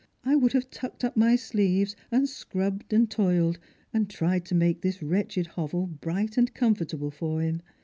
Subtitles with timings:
[0.23, 3.59] "I would have tucked up my sleeves and scrubbed and toiled,
[3.93, 7.61] and tried to make this wretched hovel bright and comfortable for him.